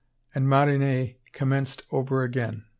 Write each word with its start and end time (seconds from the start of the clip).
And 0.33 0.49
Marinet 0.49 1.19
commenced 1.31 1.83
over 1.91 2.23
again. 2.23 2.65